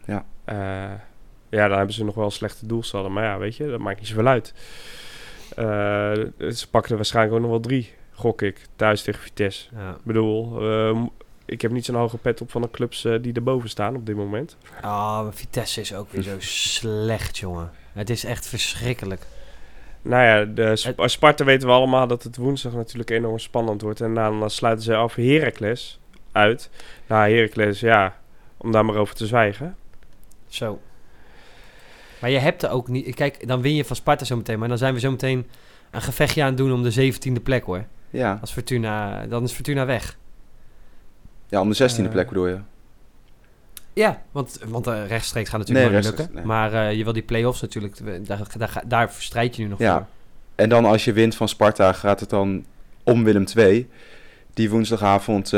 [0.04, 0.24] Ja.
[0.44, 0.92] Eh,
[1.48, 3.12] ja, dan hebben ze nog wel slechte doelstellen.
[3.12, 4.54] Maar ja, weet je, dat maakt niet zoveel uit.
[5.56, 9.68] Eh, ze pakken er waarschijnlijk ook nog wel drie, gok ik, thuis tegen Vitesse.
[9.74, 9.90] Ja.
[9.90, 11.02] Ik bedoel, eh,
[11.44, 14.06] ik heb niet zo'n hoge pet op van de clubs eh, die erboven staan op
[14.06, 14.56] dit moment.
[14.82, 16.36] Oh, maar Vitesse is ook weer zo
[16.78, 17.70] slecht, jongen.
[17.92, 19.26] Het is echt verschrikkelijk.
[20.02, 24.00] Nou ja, de Sp- Sparta weten we allemaal dat het woensdag natuurlijk enorm spannend wordt.
[24.00, 26.00] En dan sluiten ze af Heracles
[26.32, 26.70] uit.
[27.06, 28.16] Nou, Heracles, ja,
[28.56, 29.76] om daar maar over te zwijgen.
[30.46, 30.80] Zo.
[32.20, 33.14] Maar je hebt er ook niet...
[33.14, 34.58] Kijk, dan win je van Sparta zometeen.
[34.58, 35.46] Maar dan zijn we zometeen
[35.90, 37.84] een gevechtje aan het doen om de 17e plek, hoor.
[38.10, 39.26] Ja, Als Fortuna...
[39.26, 40.16] Dan is Fortuna weg.
[41.54, 42.58] Ja om de zestiende Eh, plek bedoel je.
[43.92, 46.34] Ja, want, want eh, rechtstreeks gaat natuurlijk Nee, nooit lukken.
[46.34, 46.44] nee.
[46.44, 48.26] Maar eh, je wil die play-offs natuurlijk...
[48.26, 49.96] Daar, daar, strijd je nu nog Ja.
[49.96, 50.06] voor.
[50.54, 52.64] En dan als je wint van Sparta gaat het dan
[53.02, 53.88] om Willem II.
[54.54, 55.52] Die woensdagavond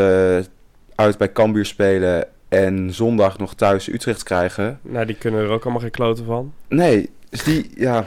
[0.95, 4.79] uit bij Cambuur spelen en zondag nog thuis Utrecht krijgen.
[4.83, 6.53] Nou, die kunnen er ook allemaal geen kloten van.
[6.69, 8.07] Nee, dus die, ja...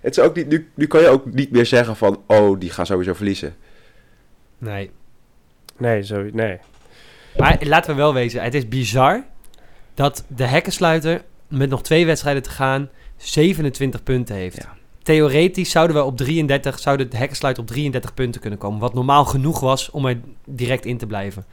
[0.00, 2.70] Het is ook niet, nu, nu kan je ook niet meer zeggen van, oh, die
[2.70, 3.56] gaan sowieso verliezen.
[4.58, 4.90] Nee.
[5.78, 6.58] Nee, zo, nee.
[7.36, 9.24] Maar laten we wel wezen, het is bizar
[9.94, 14.56] dat de hekkensluiter met nog twee wedstrijden te gaan 27 punten heeft.
[14.56, 14.74] Ja.
[15.02, 18.80] Theoretisch zouden we op 33, zouden de hekkensluiter op 33 punten kunnen komen.
[18.80, 21.44] Wat normaal genoeg was om er direct in te blijven.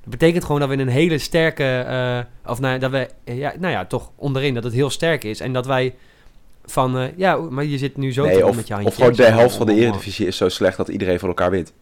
[0.00, 3.52] Dat betekent gewoon dat we een hele sterke, eh, of nou, dat we, eh, ja,
[3.58, 5.40] nou ja, toch onderin, dat het heel sterk is.
[5.40, 5.94] En dat wij
[6.64, 8.90] van, eh, ja, maar je zit nu zo te nee, of, met je handje.
[8.90, 11.72] of gewoon de helft van de eredivisie is zo slecht dat iedereen van elkaar wint.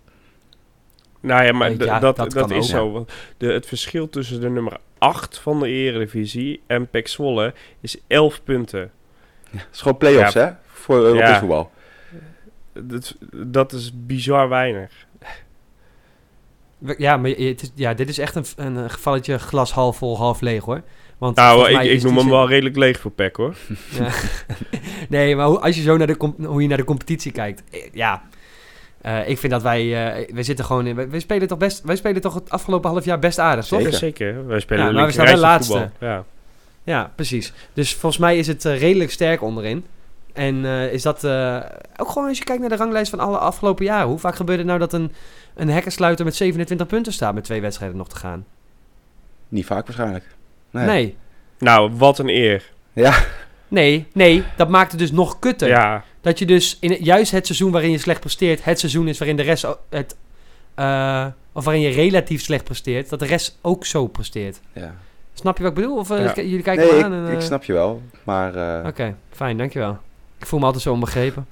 [1.27, 2.63] Nou ja, maar ja, dat, dat is ook.
[2.63, 2.91] zo.
[2.93, 7.97] want De, het verschil tussen de nummer 8 van de Eredivisie en PEC Zwolle is
[8.07, 8.91] 11 punten.
[9.51, 10.45] Het is gewoon play-offs, Ja.
[10.47, 10.53] hè?
[10.67, 11.39] Voor Europees Ja.
[11.39, 11.71] voetbal.
[12.73, 14.93] Dat, dat is bizar weinig.
[16.79, 20.17] We- Ja, maar het is, ja, dit is echt een, een, gevalletje glas half vol,
[20.17, 20.83] half leeg hoor.
[21.19, 23.57] Want Nou, ik, ik noem hem zin- wel redelijk leeg voor PEC hoor.
[23.91, 24.11] Ja.
[25.09, 27.89] nee, maar hoe, als je zo naar de, hoe je naar de competitie kijkt, eh,
[27.93, 28.23] ja.
[29.07, 31.83] Eh, ik vind dat wij, eh, wij zitten gewoon in, wij, wij spelen toch best,
[31.83, 33.79] wij spelen toch het afgelopen half jaar best aardig, toch?
[33.79, 33.93] Zeker.
[33.93, 34.47] Ja, zeker.
[34.47, 35.73] Wij spelen Ja, maar we staan wel laatste.
[35.73, 36.09] voetbal.
[36.09, 36.25] Ja.
[36.87, 37.53] Ja, precies.
[37.73, 39.85] Dus volgens mij is het eh, redelijk sterk onderin.
[40.33, 41.61] En eh, is dat eh,
[41.97, 44.09] ook gewoon als je kijkt naar de ranglijst van alle afgelopen jaren.
[44.09, 45.13] Hoe vaak gebeurt het nou dat een,
[45.55, 48.47] een hekkensluiter met 27 punten staat met twee wedstrijden nog te gaan?
[49.49, 50.25] Niet vaak waarschijnlijk.
[50.71, 50.87] Nee.
[50.87, 50.95] Nee.
[50.97, 51.17] Nee,
[51.59, 52.73] Nou, wat een eer.
[52.93, 53.15] Ja,
[53.69, 55.69] nee, dat maakt het dus nog kutter.
[55.69, 59.09] Ja, Dat je dus in het- juist het seizoen waarin je slecht presteert, het seizoen
[59.09, 60.17] is waarin de rest het,
[60.75, 64.61] eh, of waarin je relatief slecht presteert, dat de rest ook zo presteert.
[64.73, 64.95] ja.
[65.35, 65.97] Snap je wat ik bedoel?
[65.99, 66.35] Of eh, Ja.
[66.35, 67.13] jullie kijken Nee, ik, aan?
[67.13, 68.03] en, ik eh, snap je wel.
[68.25, 69.99] Maar Oké, fijn, dankjewel.
[70.39, 71.47] Ik voel me altijd zo onbegrepen.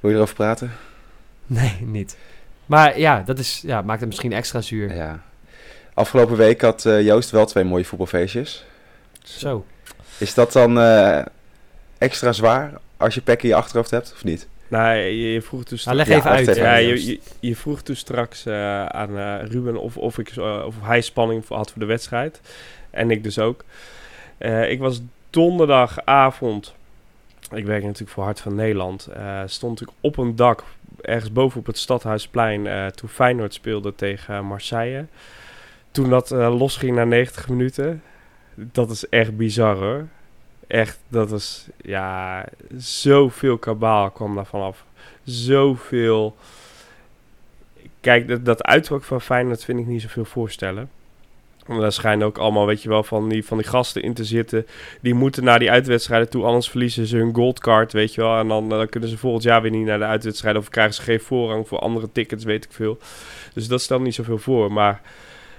[0.00, 0.72] wil je erover praten?
[1.46, 2.16] Nee, niet.
[2.66, 4.94] Maar ja, dat is, ja, maakt het misschien extra zuur.
[4.94, 5.22] Ja.
[5.94, 8.64] Afgelopen week had Joost wel twee mooie voetbalfeestjes.
[9.22, 9.64] Zo.
[10.18, 10.78] Is dat dan
[11.98, 14.48] extra zwaar als je Peck in je achterhoofd hebt, of niet?
[14.68, 16.48] Nou, je, je vroeg toen Nou, leg Ja, even leg uit.
[16.48, 20.18] even Ja, eh, je, je, je vroeg toen straks eh, aan eh, Ruben of, of,
[20.18, 22.40] ik, eh, of hij spanning had voor de wedstrijd.
[22.90, 23.64] En ik dus ook.
[24.38, 26.74] Eh, ik was donderdagavond,
[27.54, 30.64] ik werk natuurlijk voor Hart van Nederland, eh, stond ik op een dak
[31.00, 35.06] ergens boven op het Stadhuisplein eh, toen Feyenoord speelde tegen Marseille.
[35.90, 38.02] Toen dat eh, losging na 90 minuten,
[38.54, 40.06] dat is echt bizar hoor.
[40.66, 42.44] Echt, dat was, ja,
[42.76, 44.84] zoveel kabaal kwam daar vanaf.
[45.24, 46.36] Zoveel.
[48.00, 50.90] Kijk, dat, dat uiterlijk van Feyenoord vind ik niet zoveel voorstellen.
[51.66, 54.24] Want daar schijnen ook allemaal, weet je wel, van die, van die gasten in te
[54.24, 54.66] zitten.
[55.00, 58.38] Die moeten naar die uitwedstrijden toe, anders verliezen ze hun goldcard, weet je wel.
[58.38, 60.60] En dan, dan kunnen ze volgend jaar weer niet naar de uitwedstrijden.
[60.60, 62.98] Of krijgen ze geen voorrang voor andere tickets, weet ik veel.
[63.54, 64.72] Dus dat stelt niet zoveel voor.
[64.72, 65.00] Maar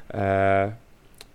[0.08, 0.66] eh,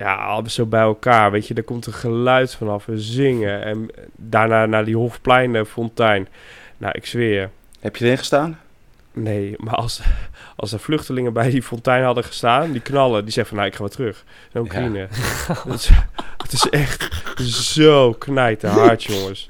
[0.03, 1.55] ja, alles zo bij elkaar, weet je.
[1.55, 3.63] Er komt een geluid vanaf, we zingen.
[3.65, 6.29] En daarna naar die Hofplein eh, fontein.
[6.77, 7.49] Nou, ik zweer je.
[7.81, 8.59] Heb je erin gestaan?
[9.13, 10.01] Nee, maar als,
[10.57, 13.75] als er vluchtelingen bij die fontein hadden gestaan, die knallen, die zeggen van, nou, ik
[13.77, 14.25] ga weer terug.
[14.53, 15.07] Zo'n Ja.
[16.43, 17.11] Het, is- echt
[17.47, 19.49] zo knijten hard, jongens.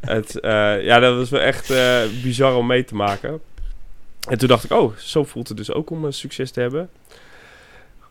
[0.00, 3.40] Het, eh, ja, dat was wel echt eh, bizar om mee te maken.
[4.28, 6.90] En toen dacht ik, oh, zo voelt het dus ook om eh, succes te hebben.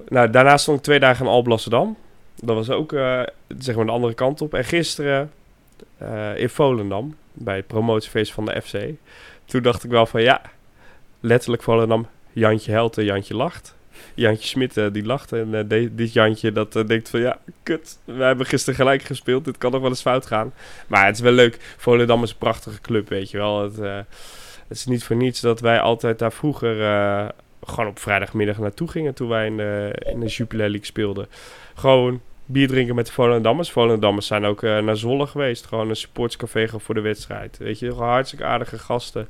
[0.08, 1.98] Nou, daarna stond ik twee dagen in Alblasserdam.
[2.36, 3.22] Dat was ook, eh,
[3.58, 4.54] zeg maar, de andere kant op.
[4.54, 5.32] En gisteren
[5.98, 8.78] eh, in Volendam, bij het promotiefeest van de FC.
[9.46, 10.42] Toen dacht ik wel van, ja,
[11.20, 13.76] letterlijk Volendam, Jantje helt en Jantje lacht.
[14.14, 18.46] Jantje Smit eh, die lacht en dit Jantje dat denkt van ja, kut, we hebben
[18.46, 20.54] gisteren gelijk gespeeld, dit kan nog wel eens fout gaan.
[20.88, 23.62] Maar het is wel leuk, Volendam is een prachtige club, weet je wel.
[23.62, 23.78] Het,
[24.68, 26.76] het is niet voor niets dat wij altijd daar vroeger
[27.66, 31.28] gewoon op vrijdagmiddag naartoe gingen toen wij in de, in de Jupiler League speelden.
[31.74, 33.72] Gewoon bier drinken met de Volendammers.
[33.72, 37.58] Volendammers zijn ook eh, naar Zwolle geweest, gewoon een supportscafé voor de wedstrijd.
[37.58, 39.28] Weet je, hartstikke aardige gasten.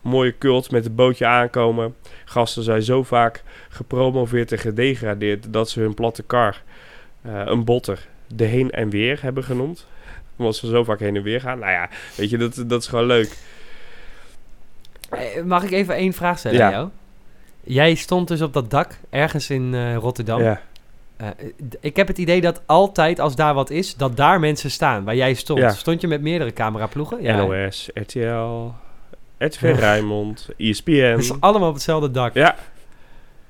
[0.00, 1.94] Mooie cult met het bootje aankomen.
[2.24, 6.62] Gasten zijn zo vaak gepromoveerd en gedegradeerd dat ze hun platte kar,
[7.22, 9.86] eh, een botter, de heen en weer hebben genoemd.
[10.36, 11.58] Omdat ze zo vaak heen en weer gaan.
[11.58, 13.36] Nou ja, weet je, dat, dat is gewoon leuk.
[15.10, 16.64] Eh, Mag ik even één vraag stellen Ja.
[16.66, 16.88] aan jou?
[17.66, 20.42] Jij stond dus op dat dak, ergens in eh, Rotterdam.
[20.42, 20.60] Ja,
[21.16, 21.28] Eh,
[21.80, 25.16] ik heb het idee dat altijd, als daar wat is, dat daar mensen staan, waar
[25.16, 25.58] jij stond.
[25.60, 25.70] Ja.
[25.70, 27.22] Stond je met meerdere cameraploegen?
[27.22, 27.36] Ja.
[27.36, 28.68] NOS, RTL,
[29.38, 29.72] RTV Ja.
[29.72, 31.10] Rijnmond, ESPN.
[31.10, 32.34] Dat is allemaal op hetzelfde dak.
[32.34, 32.56] Ja,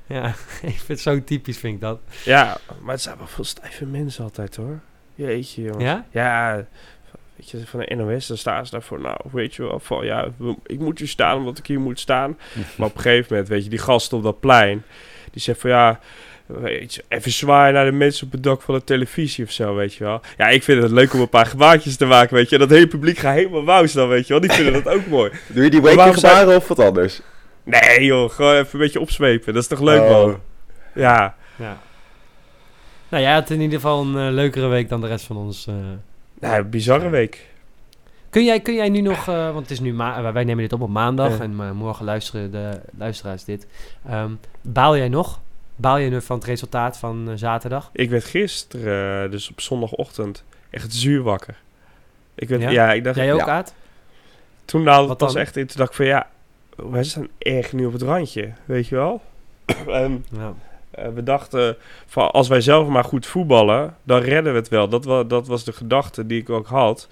[0.07, 0.27] Ja,
[0.63, 1.99] ik vind het zo typisch, vind ik dat.
[2.25, 4.79] ja, maar het zijn wel veel stijve mensen altijd hoor.
[5.15, 5.83] Jeetje jongens.
[5.85, 6.05] Ja?
[6.11, 6.65] Ja,
[7.37, 10.29] weet je, van de NOS, dan staan ze daarvoor, nou, weet je wel, van ja,
[10.67, 12.39] ik moet hier staan omdat ik hier moet staan.
[12.77, 14.83] Maar op een gegeven moment, weet je, die gast op dat plein,
[15.31, 16.01] die zegt van ja,
[16.47, 19.75] weet je, even zwaaien naar de mensen op het dak van de televisie of zo,
[19.75, 20.21] weet je wel.
[20.37, 22.59] Ja, ik vind het leuk om een paar gebaartjes te maken, weet je.
[22.59, 24.43] Dat hele publiek gaat helemaal wauws dan, weet je wel.
[24.43, 25.31] Die vinden dat ook mooi.
[25.49, 27.21] Doe je die wake gebaren of wat anders?
[27.63, 29.53] Nee joh, gewoon even een beetje opzwepen.
[29.55, 30.11] Dat is toch leuk Oh.
[30.11, 30.41] man?
[30.95, 31.35] Ja.
[31.57, 31.79] Ja.
[33.09, 35.67] Nou, jij had in ieder geval een eh, leukere week dan de rest van ons.
[35.67, 35.75] eh.
[36.41, 37.47] Nou, bizarre week.
[38.31, 40.73] Kun, jij, kun jij nu nog, eh, want het is nu ma wij nemen dit
[40.73, 41.43] op op maandag Ja.
[41.45, 43.67] en eh, morgen luisteren de luisteraars dit.
[44.09, 45.41] Ehm, baal jij nog?
[45.77, 47.91] Baal je nu van het resultaat van eh, zaterdag?
[47.93, 51.57] Ik werd gisteren, eh, dus op zondagochtend, echt zuur wakker.
[52.35, 52.71] Ik werd, Ja?
[52.71, 52.93] ja?
[52.93, 53.47] ik dacht, Jij ook, ja.
[53.47, 53.75] Aad?
[54.65, 55.39] toen nou, Wat het dan?
[55.43, 56.27] echt, in, toen dacht ik van ja,
[56.77, 59.23] wij staan echt nu op het randje, weet je wel?
[59.87, 60.55] en Ja.
[60.97, 64.89] Eh, we dachten, van als wij zelf maar goed voetballen, dan redden we het wel.
[64.89, 67.09] Dat, wa dat was de gedachte die ik ook had.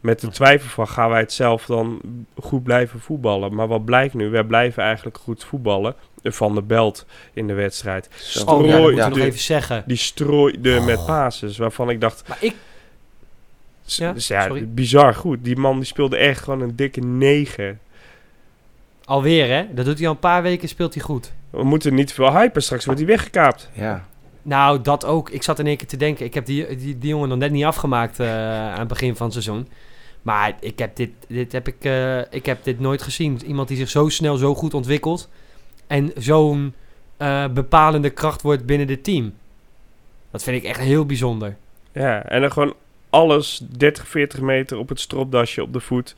[0.00, 2.00] Met de twijfel van, gaan wij het zelf dan
[2.40, 3.54] goed blijven voetballen?
[3.54, 4.28] Maar wat blijkt nu?
[4.30, 5.94] Wij blijven eigenlijk goed voetballen.
[6.24, 8.06] Van de Belt in de wedstrijd.
[8.06, 9.82] Oh ja, dat Strooi- moet ik nog even zeggen.
[9.86, 10.84] Die strooide Oh.
[10.84, 12.28] met passes, waarvan ik dacht...
[12.28, 12.54] Maar ik,
[13.84, 14.68] Ja, dus ja, sorry.
[14.68, 15.38] bizar goed.
[15.44, 17.80] Die man die speelde echt gewoon een dikke negen.
[19.04, 21.32] Alweer hè, dat doet hij al een paar weken, speelt hij goed.
[21.50, 23.70] We moeten niet veel hypen, straks wordt hij weggekaapt.
[23.72, 24.04] Ja.
[24.42, 25.30] Nou, dat ook.
[25.30, 27.50] Ik zat in één keer te denken, ik heb die, die, die jongen nog net
[27.50, 28.28] niet afgemaakt eh,
[28.72, 29.68] aan het begin van het seizoen.
[30.22, 33.40] Maar ik heb dit, dit heb ik, eh, ik heb dit nooit gezien.
[33.46, 35.28] Iemand die zich zo snel, zo goed ontwikkelt.
[35.86, 36.74] En zo'n
[37.16, 39.34] eh, bepalende kracht wordt binnen het team.
[40.30, 41.56] Dat vind ik echt heel bijzonder.
[41.92, 42.74] Ja, en dan gewoon
[43.10, 46.14] alles 30, 40 meter op het stropdasje op de voet.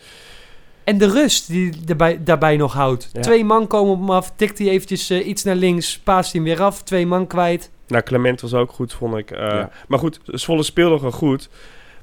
[0.85, 3.11] En de rust die hij daarbij, daarbij nog houdt.
[3.13, 3.21] Ja.
[3.21, 6.41] Twee man komen op hem af, tikt hij eventjes eh, iets naar links, paast hij
[6.41, 6.83] hem weer af.
[6.83, 7.71] Twee man kwijt.
[7.87, 9.31] Nou, Clement was ook goed, vond ik.
[9.31, 9.71] Eh, Ja.
[9.89, 11.49] Maar goed, Zwolle speelde gewoon goed.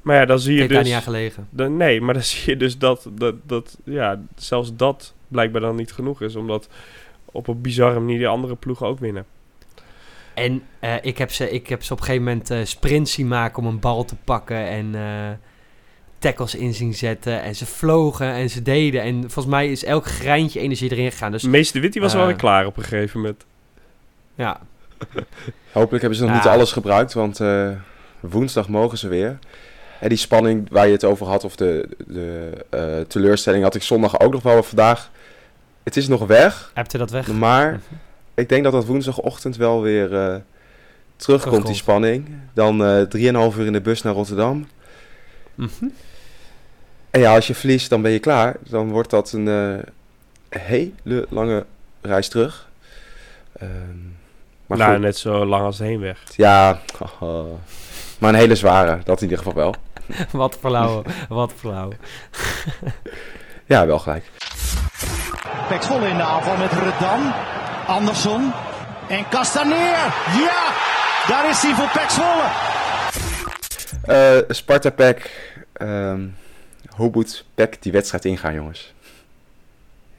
[0.02, 0.88] Maar ja, dan zie je Heeft daar dus...
[0.88, 1.48] niet aan gelegen.
[1.78, 5.92] nee, maar dan zie je dus dat, dat, dat ja, zelfs dat blijkbaar dan niet
[5.92, 6.36] genoeg is.
[6.36, 6.68] Omdat
[7.26, 9.26] op een bizarre manier die andere ploegen ook winnen.
[10.34, 13.28] En eh, ik, heb ze, ik heb ze op een gegeven moment eh sprints zien
[13.28, 14.68] maken om een bal te pakken.
[14.68, 15.32] En eh,
[16.22, 17.42] tackles in zien zetten.
[17.42, 19.02] En ze vlogen en ze deden.
[19.02, 21.32] En volgens mij is elk greintje energie erin gegaan.
[21.32, 22.28] Dus Meester Witty was wel Eh.
[22.28, 23.46] weer klaar op een gegeven moment.
[24.36, 24.60] ja,
[25.72, 26.38] Hopelijk hebben ze nog Ja.
[26.38, 27.70] niet alles gebruikt, want eh,
[28.20, 29.40] woensdag mogen ze weer.
[30.00, 33.84] En die spanning waar je het over had, of de, de eh, teleurstelling, had ik
[33.84, 34.64] zondag ook nog wel.
[34.64, 35.10] Vandaag,
[35.84, 37.28] het is nog weg, hebte dat weg.
[37.28, 37.80] maar
[38.34, 40.36] ik denk dat dat woensdagochtend wel weer eh,
[41.16, 42.28] terugkomt, die spanning.
[42.54, 43.02] Dan eh
[43.52, 44.68] 3,5 uur in de bus naar Rotterdam.
[45.56, 45.86] Mhm.
[47.12, 48.56] En ja, als je verliest, dan ben je klaar.
[48.60, 51.66] Dan wordt dat een eh, hele lange
[52.02, 52.70] reis terug.
[53.60, 53.70] Ehm,
[54.66, 56.24] maar nou, goed, net zo lang als de heenweg.
[56.36, 56.80] ja,
[58.20, 59.76] maar een hele zware, dat in ieder geval wel.
[60.32, 61.92] wat flauw, wat flauw.
[63.66, 64.26] Ja, wel gelijk.
[65.68, 67.34] Pek Zwolle in de aanval met Redan.
[67.88, 68.52] Andersson.
[69.08, 69.98] En Castaneer.
[70.38, 70.74] Ja,
[71.28, 72.44] daar is hij voor Pek Zwolle.
[74.06, 75.30] Eh Sparta Pack,
[75.74, 76.22] ehm
[76.90, 78.94] hoe moet Pack die wedstrijd ingaan, jongens?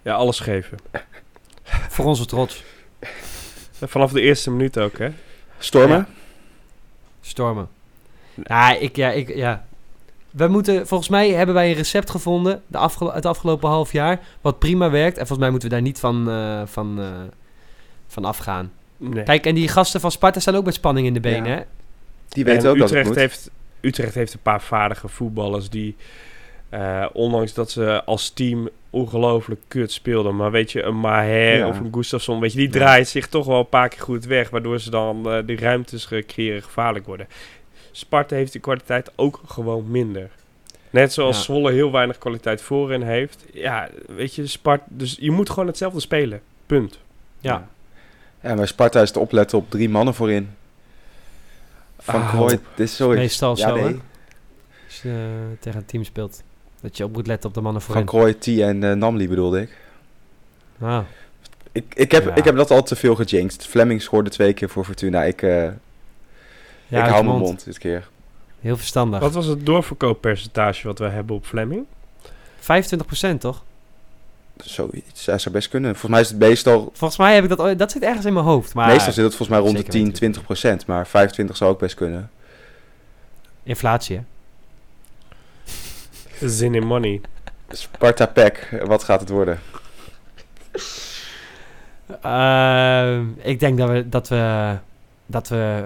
[0.03, 0.79] Ja, alles geven.
[1.89, 2.65] Voor onze trots.
[3.79, 5.09] En Vanaf de eerste minuut ook, hè?
[5.59, 5.97] Stormen?
[5.97, 6.07] Ja.
[7.21, 7.69] Stormen.
[8.45, 9.65] Ja, ik, ja, ik, ja.
[10.31, 14.21] We moeten, volgens mij hebben wij een recept gevonden de afgelo- het afgelopen half jaar.
[14.41, 15.13] Wat prima werkt.
[15.19, 17.07] En volgens mij moeten we daar niet van, eh, van, eh,
[18.07, 18.73] van afgaan.
[18.97, 19.25] Nee.
[19.25, 21.51] Kijk, en die gasten van Sparta staan ook met spanning in de benen.
[21.51, 21.57] Ja.
[21.57, 21.63] Hè?
[22.29, 23.17] Die weten En ook dat het Utrecht moet.
[23.17, 25.97] heeft, Utrecht heeft een paar vaardige voetballers die,
[26.73, 31.69] eh, ondanks dat ze als team ongelooflijk kut speelden, maar weet je, een Maher Ja.
[31.69, 32.73] of een Gustafsson, weet je, die Ja.
[32.73, 36.09] draait zich toch wel een paar keer goed weg, waardoor ze dan eh die ruimtes
[36.27, 37.27] creëren gevaarlijk worden.
[37.91, 40.31] Sparta heeft die kwaliteit ook gewoon minder.
[40.91, 41.43] Net zoals Ja.
[41.43, 43.45] Zwolle heel weinig kwaliteit voorin heeft.
[43.53, 46.41] Ja, weet je, Sparta, dus je moet gewoon hetzelfde spelen.
[46.67, 46.99] Punt.
[47.41, 47.69] Ja.
[48.43, 50.51] Ja, maar Sparta is te opletten op drie mannen voorin.
[51.99, 53.21] Van Ah, Krooi, dit is zoiets.
[53.21, 53.83] Meestal ja, zo, hè?
[53.85, 54.01] nee.
[54.87, 56.43] Als je eh, tegen een team speelt.
[56.83, 58.07] Dat je op moet letten op de mannen Van voorin.
[58.09, 59.77] Krooi, T en eh, Namli bedoelde ik.
[60.81, 60.99] Ah,
[61.73, 62.35] Ik, ik, heb, Ja.
[62.35, 63.67] ik heb dat al te veel gejinxed.
[63.67, 65.23] Fleming scoorde twee keer voor Fortuna.
[65.23, 65.65] Ik, eh,
[66.87, 67.65] ja, ik hou mijn mond.
[67.65, 68.09] dit keer.
[68.61, 69.21] Heel verstandig.
[69.21, 71.87] Wat was het doorverkooppercentage wat we hebben op Fleming?
[72.61, 73.63] 25% toch?
[74.57, 75.27] Zoiets.
[75.27, 75.91] Hij zou best kunnen.
[75.91, 76.91] Volgens mij is het meestal...
[76.93, 78.75] Volgens mij heb ik dat Dat zit ergens in mijn hoofd.
[78.75, 80.17] Maar meestal zit het volgens mij rond de zeker 10, weten.
[80.19, 80.87] 20 procent.
[80.87, 82.31] Maar 25 zou ook best kunnen.
[83.63, 84.23] inflatie, hè?
[86.45, 87.21] Zin in money.
[87.69, 89.61] Sparta Pack, wat gaat het worden?
[92.23, 94.77] Ehm, ik denk dat we, dat we,
[95.27, 95.83] dat we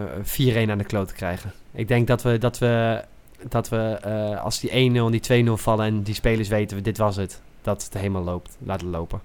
[0.66, 1.52] 4-1 aan de kloten krijgen.
[1.72, 3.02] Ik denk dat we, dat we,
[3.48, 6.82] dat we eh, als die 1-0 en die 2-0 vallen en die spelers weten, we,
[6.82, 7.40] dit was het.
[7.62, 8.56] Dat het helemaal loopt.
[8.58, 9.20] Laten lopen.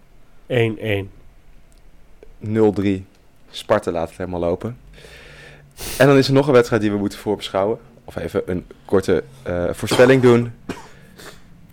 [0.48, 0.54] 1-1.
[2.44, 2.50] 0-3.
[3.50, 4.78] Sparta laat het helemaal lopen.
[5.98, 7.78] En dan is er nog een wedstrijd die we moeten voorbeschouwen.
[8.06, 10.52] Of even een korte eh, voorspelling doen.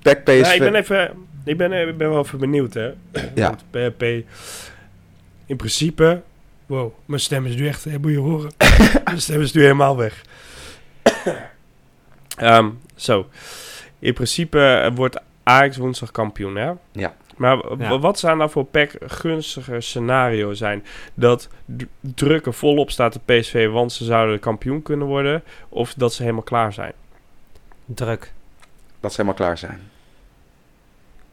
[0.03, 0.41] Pack PSV.
[0.41, 1.27] Ja, ik ben even...
[1.45, 2.87] Ik ben, eh, ik ben wel even benieuwd, hè.
[3.35, 3.49] Ja.
[3.49, 4.03] Want PHP...
[5.47, 6.23] In principe...
[6.67, 7.85] Wow, mijn stem is nu echt...
[7.85, 8.51] hè, Moet je horen.
[9.05, 10.23] mijn stem is nu helemaal weg.
[12.37, 13.29] Ehm, zo.
[13.99, 16.73] In principe eh, wordt Ajax woensdag kampioen, hè?
[16.93, 17.15] Ja.
[17.37, 17.99] Maar Ja.
[17.99, 20.85] wat zou nou voor PEC gunstige scenario zijn?
[21.15, 21.49] Dat
[22.01, 25.43] drukken volop staat de PSV, want ze zouden kampioen kunnen worden.
[25.69, 26.93] Of dat ze helemaal klaar zijn.
[27.85, 28.33] Druk.
[29.01, 29.81] Dat ze helemaal klaar zijn.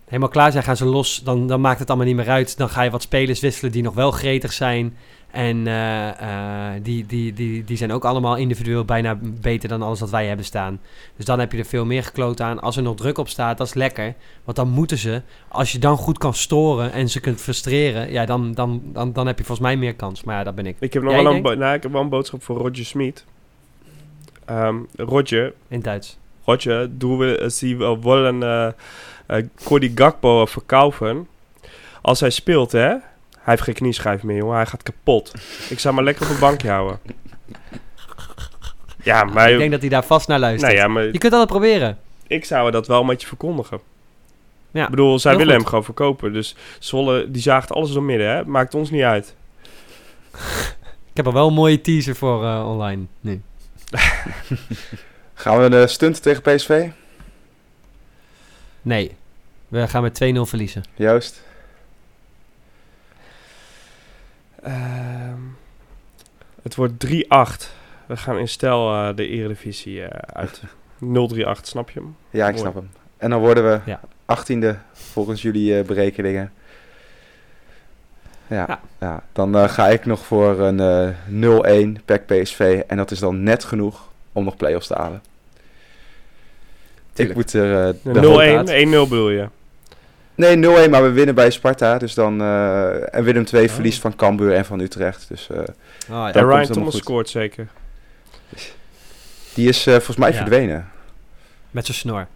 [0.05, 1.21] Helemaal klaar zijn, gaan ze los.
[1.23, 2.57] Dan, dan maakt het allemaal niet meer uit.
[2.57, 4.97] Dan ga je wat spelers wisselen die nog wel gretig zijn.
[5.31, 9.99] En eh, eh, die, die, die, die zijn ook allemaal individueel bijna beter dan alles
[9.99, 10.79] wat wij hebben staan.
[11.15, 12.59] Dus dan heb je er veel meer gekloot aan.
[12.59, 14.13] Als er nog druk op staat, dat is lekker.
[14.43, 18.25] Want dan moeten ze, als je dan goed kan storen en ze kunt frustreren, ja,
[18.25, 20.23] dan, dan, dan, dan heb je volgens mij meer kans.
[20.23, 20.75] Maar ja, dat ben ik.
[20.79, 23.25] Ik heb nog Jij wel een, nou, ik heb wel een boodschap voor Roger Smit.
[24.45, 26.17] Ehm Roger, In Duits.
[26.45, 28.71] Roger, du sie wollen eh
[29.25, 31.27] eh, Cody Gakpo verkaufen.
[32.01, 32.87] Als hij speelt, hè.
[32.89, 34.55] Hij heeft geen knieschijf meer, jongen.
[34.55, 35.33] Hij gaat kapot.
[35.69, 36.99] Ik zou maar lekker op een bankje houden.
[39.03, 39.51] Ja, maar...
[39.51, 40.71] Ik denk dat hij daar vast naar luistert.
[40.71, 41.97] nou ja, maar Je kunt altijd proberen.
[42.27, 43.79] ik zou dat wel met je verkondigen.
[44.71, 45.55] Ja, ik bedoel, zij willen goed.
[45.55, 46.33] hem gewoon verkopen.
[46.33, 48.45] Dus Zwolle, die zaagt alles door midden, hè.
[48.45, 49.35] Maakt ons niet uit.
[51.11, 53.41] Ik heb er wel een mooie teaser voor online nu.
[55.37, 56.89] Gaan we een stunt tegen PSV?
[58.81, 59.15] Nee,
[59.67, 60.83] we gaan met 2-0 verliezen.
[60.95, 61.43] Juist.
[64.63, 65.39] Ehm,
[66.61, 67.73] het wordt 3-8.
[68.05, 70.61] We gaan in stijl eh, de Eredivisie eh, uit.
[70.99, 72.15] 0-3-8, snap je hem?
[72.29, 72.89] Ja, ik snap hem.
[73.17, 73.99] En dan worden we Ja.
[74.25, 76.51] 18e volgens jullie eh, berekeningen.
[78.47, 78.79] Ja, Ja.
[78.99, 79.23] ja.
[79.33, 82.81] dan ga ik nog voor een eh 0-1 PEC PSV.
[82.87, 85.21] En dat is dan net genoeg om nog play-offs te halen.
[87.15, 87.87] ik moet er...
[87.87, 88.21] eh, de
[88.87, 89.47] 0-1, 1-0 hoop- bedoel je.
[90.35, 90.55] Nee,
[90.87, 91.97] 0-1, maar we winnen bij Sparta.
[91.97, 95.25] Dus dan, eh, en Willem 2 verliest van Cambuur en van Utrecht.
[95.27, 95.65] Dus eh, Oh,
[96.07, 96.23] ja.
[96.23, 97.01] komt En Ryan Thomas goed.
[97.03, 97.67] scoort zeker.
[99.53, 100.35] die is eh, volgens mij Ja.
[100.37, 100.87] verdwenen.
[101.71, 102.27] Met zijn snor.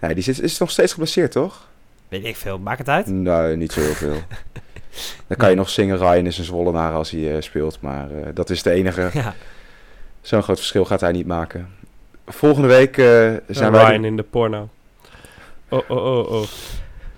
[0.00, 1.68] Nee, die is, is nog steeds geblesseerd, toch?
[2.08, 2.58] Weet ik veel.
[2.58, 3.06] Maakt het uit?
[3.06, 4.16] Nee, niet zo heel veel.
[5.26, 7.80] Dan kan je nog zingen, Ryan is een Zwollenaar als hij eh, speelt.
[7.80, 9.10] Maar eh, dat is de enige.
[9.18, 9.34] Ja.
[10.28, 11.68] Zo'n groot verschil gaat hij niet maken.
[12.26, 13.84] Volgende week eh, zijn wij...
[13.86, 14.68] Ryan in de porno.
[15.68, 16.42] Oh, oh, oh, oh.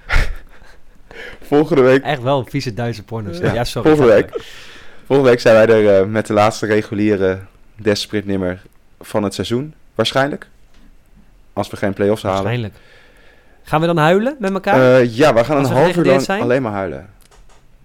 [1.52, 3.38] Volgende week, Echt wel een vieze Duitse porno's.
[3.38, 3.88] Ja, Ja, sorry.
[3.88, 4.42] volgende week.
[5.06, 7.38] volgende week zijn wij er eh, met de laatste reguliere
[7.76, 8.62] Desperate-nimmer
[9.00, 9.74] van het seizoen.
[9.94, 10.48] Waarschijnlijk.
[11.52, 12.38] Als we geen play-offs halen.
[12.42, 12.74] Waarschijnlijk.
[13.62, 14.98] Gaan we dan huilen met elkaar?
[15.00, 16.40] Eh, ja, we gaan Als een we half uur gedegradeerd lang zijn?
[16.42, 17.10] alleen maar huilen.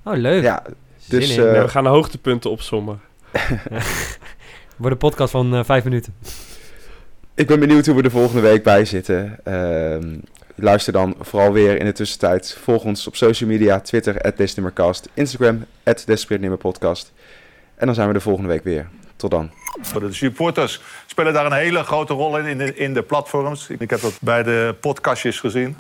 [0.04, 0.44] oh, leuk.
[0.44, 0.64] Ja,
[1.08, 3.02] dus eh, Nee, we gaan de hoogtepunten opsommen.
[4.76, 6.14] Wordt een podcast van eh, vijf minuten.
[7.36, 9.40] ik ben benieuwd hoe we er volgende week bij zitten.
[9.44, 10.18] Ehm,
[10.56, 12.58] luister dan vooral weer in de tussentijd.
[12.62, 17.14] Volg ons op social media, Twitter, @desnummercast, Instagram, @desperate-nummerpodcast.
[17.76, 18.88] En dan zijn we de volgende week weer.
[19.16, 19.52] Tot dan.
[20.00, 23.70] De supporters spelen daar een hele grote rol in, in de, in de platforms.
[23.70, 25.76] Ik heb dat bij de podcastjes gezien.